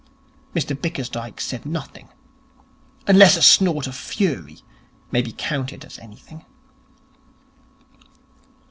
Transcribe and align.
"'Mr 0.55 0.75
Bickersdyke 0.75 1.39
said 1.39 1.63
nothing. 1.63 2.09
Unless 3.05 3.37
a 3.37 3.41
snort 3.43 3.85
of 3.85 3.95
fury 3.95 4.57
may 5.11 5.21
be 5.21 5.31
counted 5.31 5.85
as 5.85 5.99
anything. 5.99 6.43